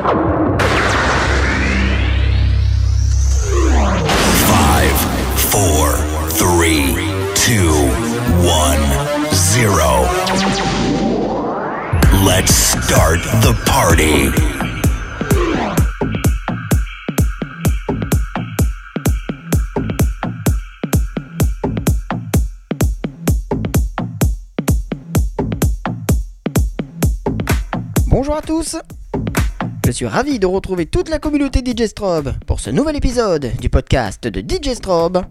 [0.00, 0.16] Five,
[5.36, 5.92] four,
[6.30, 6.94] three,
[7.34, 7.74] two,
[8.40, 8.80] one,
[9.34, 10.08] zero.
[12.24, 14.30] Let's start the party.
[28.06, 28.76] Bonjour à tous
[29.90, 33.68] Je suis ravi de retrouver toute la communauté DJ Strobe pour ce nouvel épisode du
[33.68, 35.24] podcast de DJ Strobe.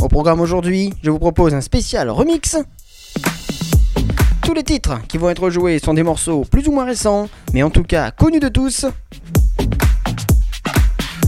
[0.00, 2.56] Au programme aujourd'hui, je vous propose un spécial remix.
[4.42, 7.62] Tous les titres qui vont être joués sont des morceaux plus ou moins récents, mais
[7.62, 8.86] en tout cas connus de tous.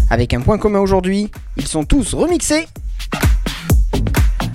[0.08, 2.64] Avec un point commun aujourd'hui, ils sont tous remixés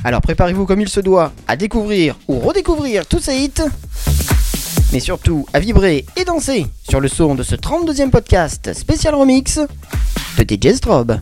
[0.07, 3.61] alors préparez-vous comme il se doit à découvrir ou redécouvrir tous ces hits,
[4.91, 9.59] mais surtout à vibrer et danser sur le son de ce 32e podcast spécial remix
[10.37, 11.19] de DJ Strobe.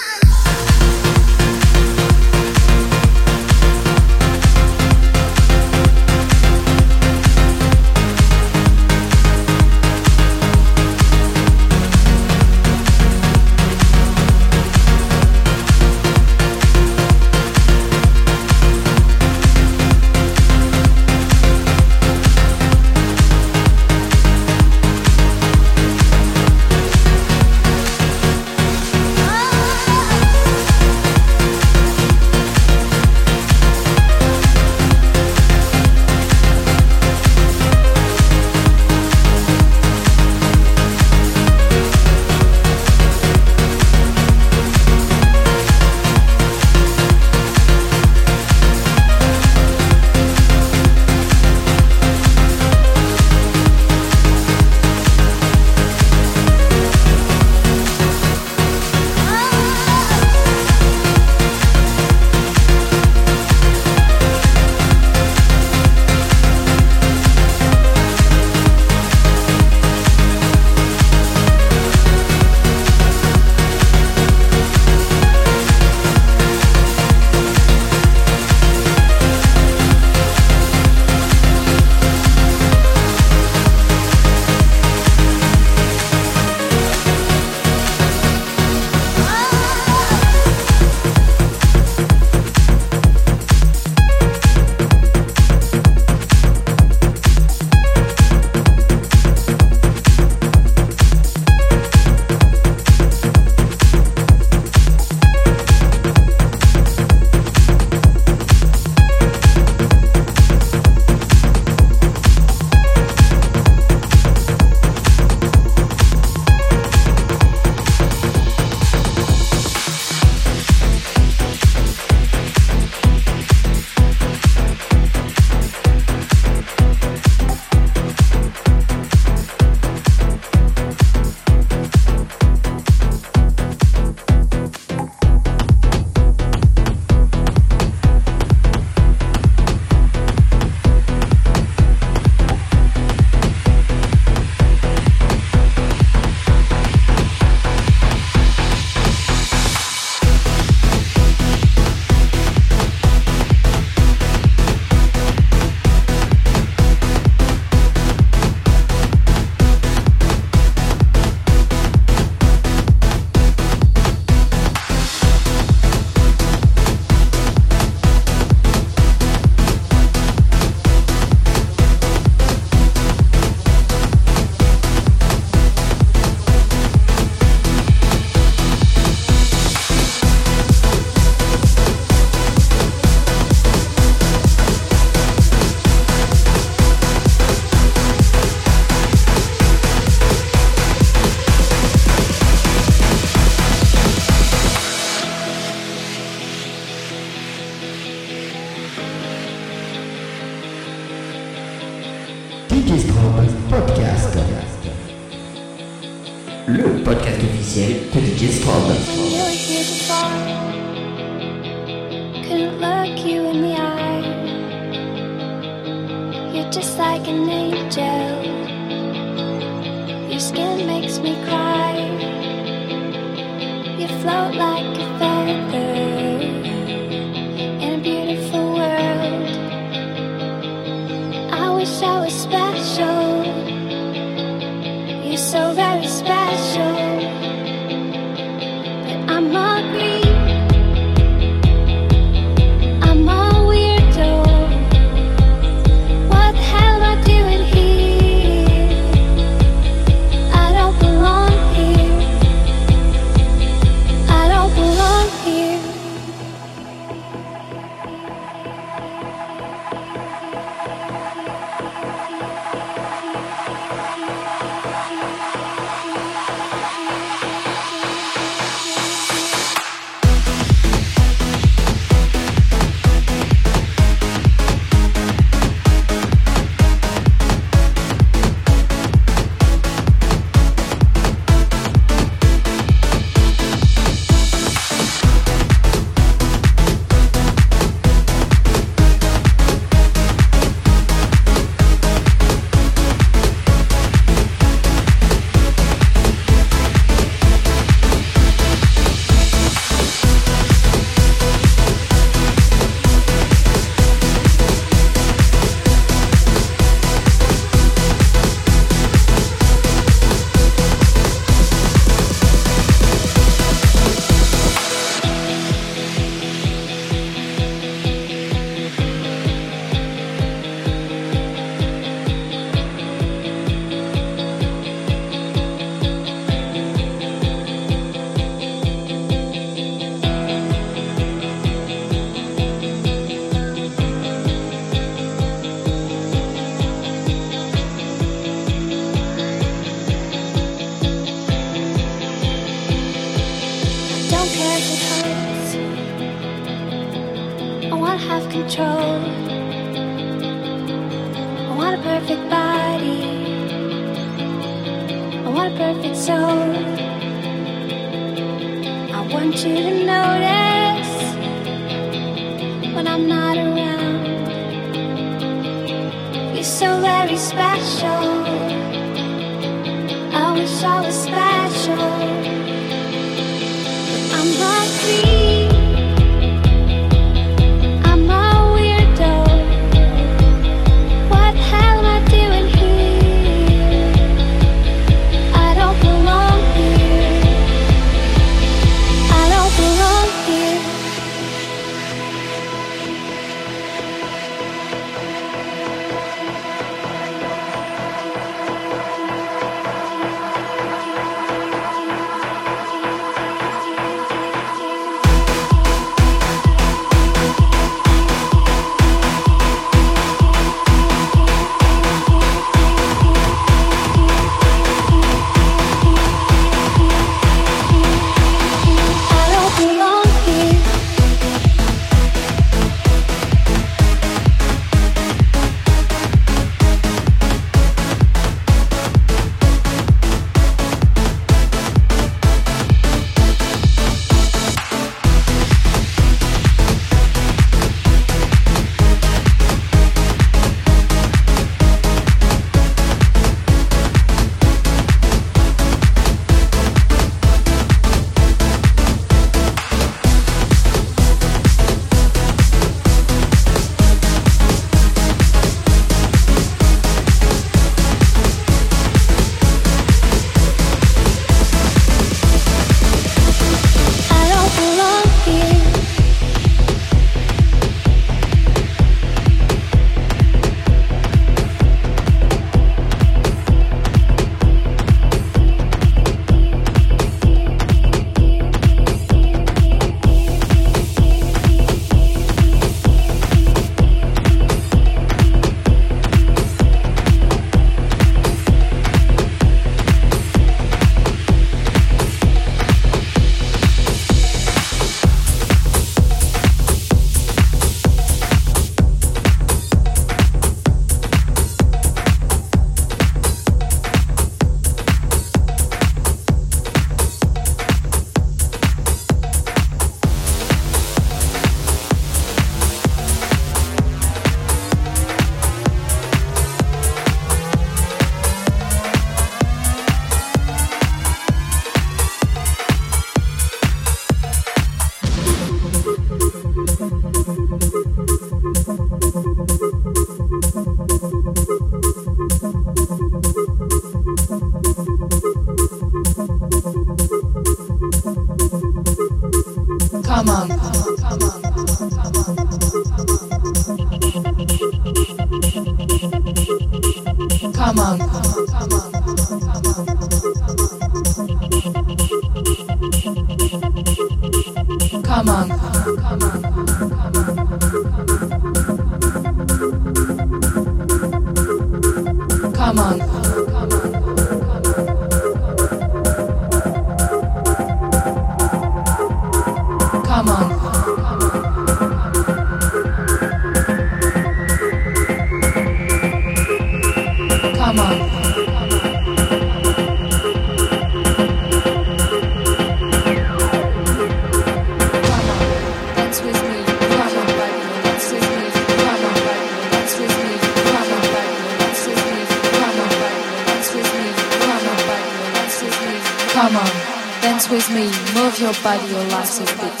[599.51, 600.00] 辛苦。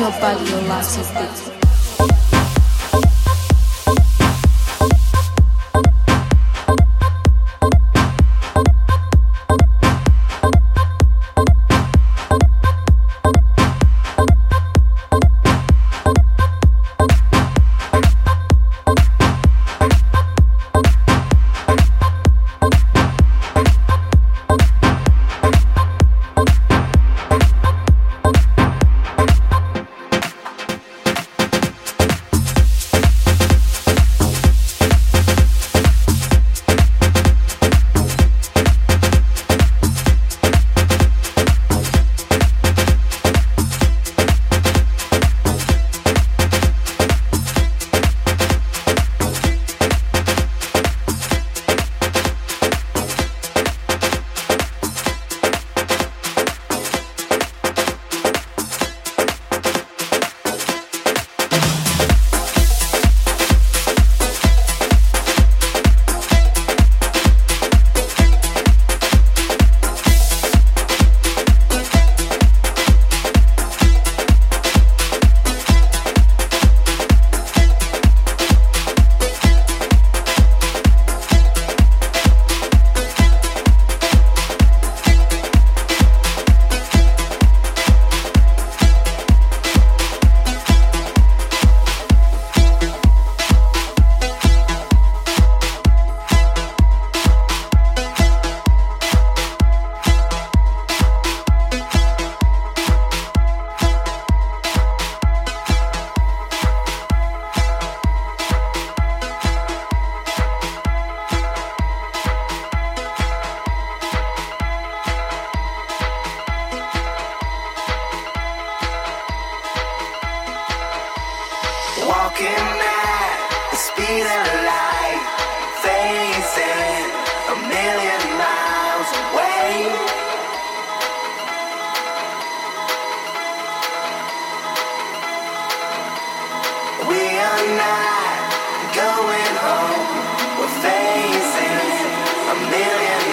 [0.00, 1.39] your body, your life is big.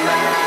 [0.08, 0.47] Bye.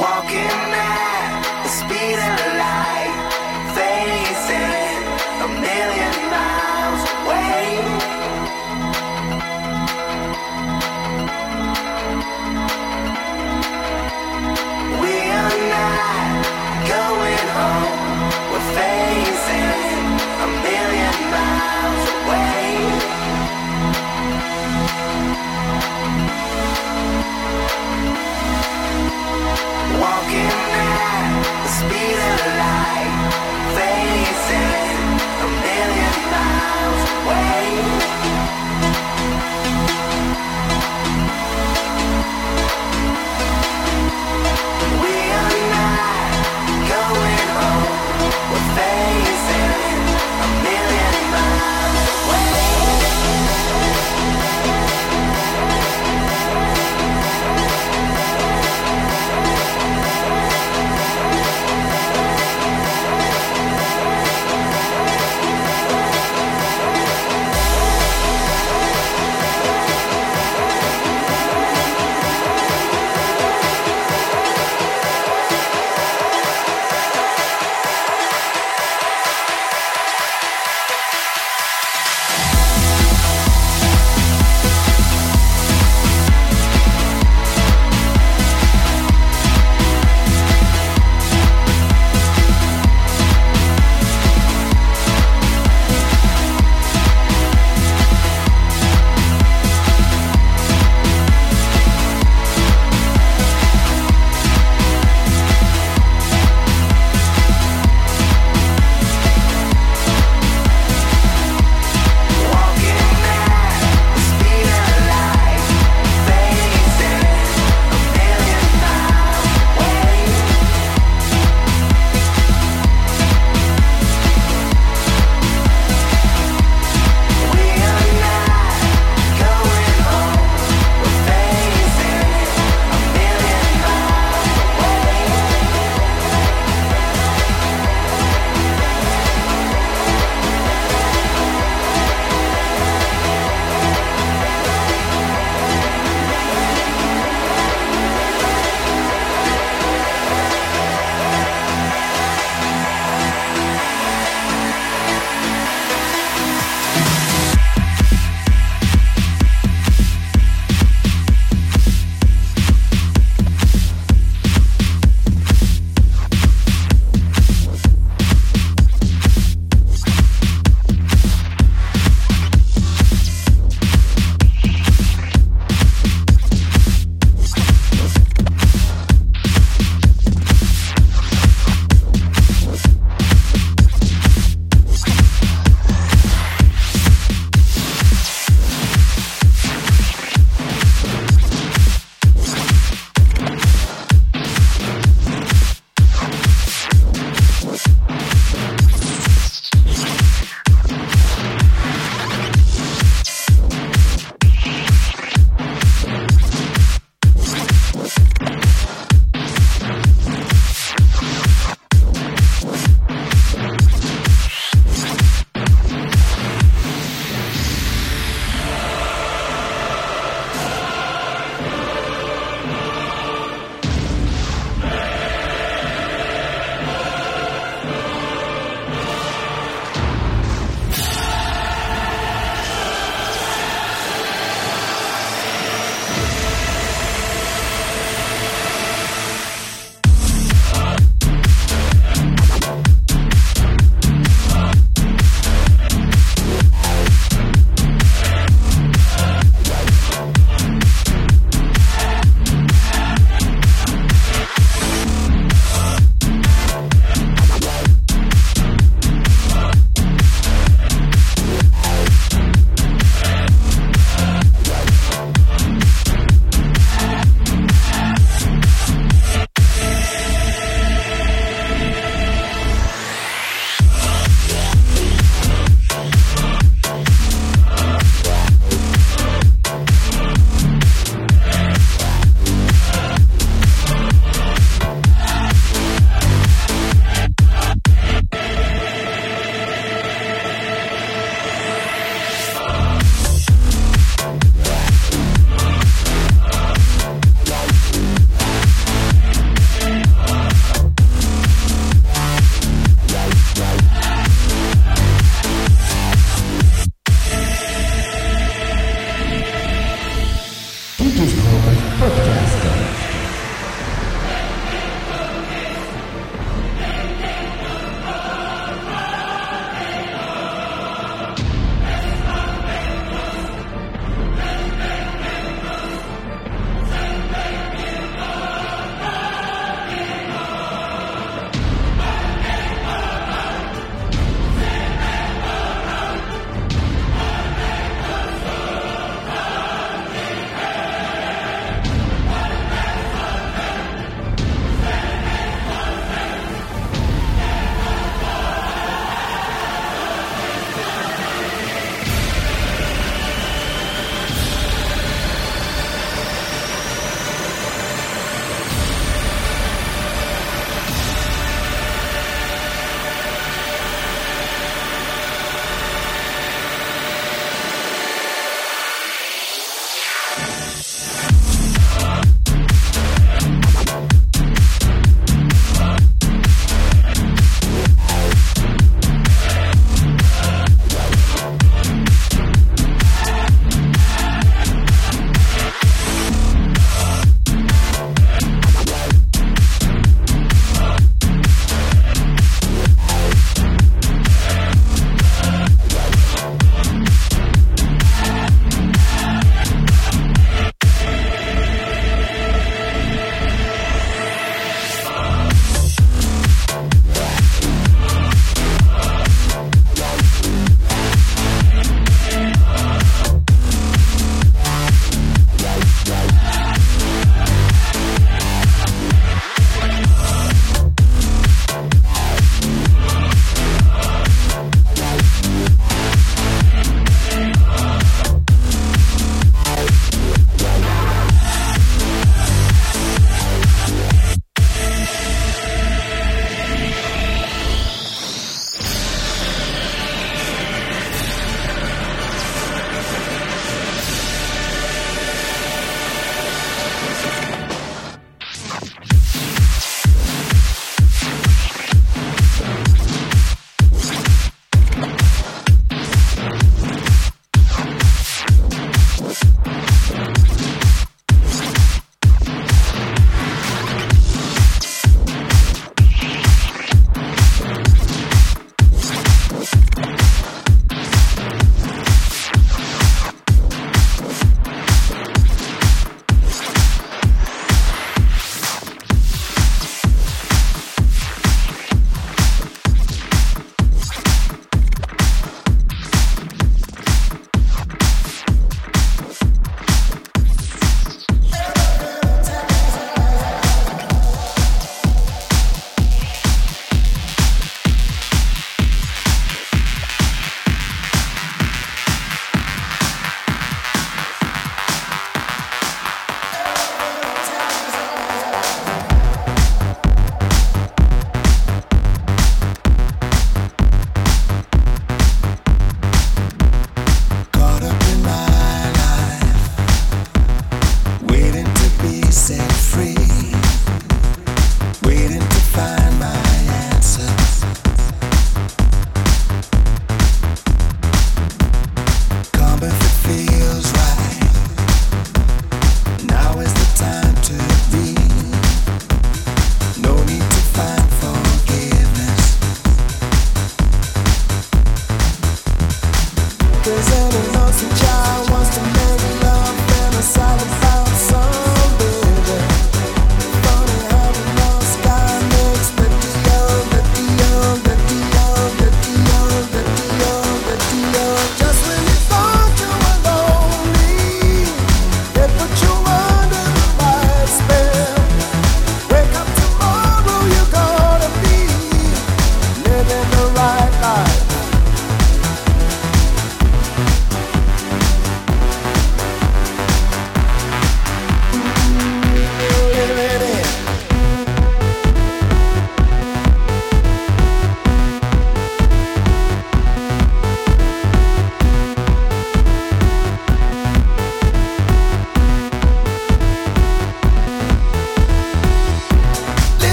[0.00, 2.41] Walking at the speed of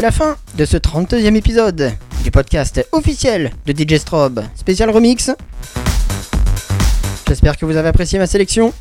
[0.00, 1.92] C'est la fin de ce 32e épisode
[2.24, 5.30] du podcast officiel de DJ Strobe, spécial remix.
[7.28, 8.72] J'espère que vous avez apprécié ma sélection.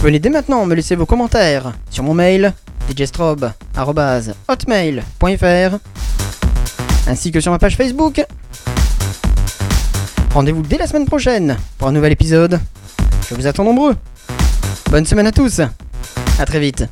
[0.00, 2.52] Venez dès maintenant me laisser vos commentaires sur mon mail
[2.92, 5.76] djstrobe.hotmail.fr
[7.06, 8.26] ainsi que sur ma page Facebook.
[10.34, 12.58] Rendez-vous dès la semaine prochaine pour un nouvel épisode.
[13.30, 13.94] Je vous attends nombreux.
[14.90, 15.60] Bonne semaine à tous.
[16.40, 16.84] À très vite.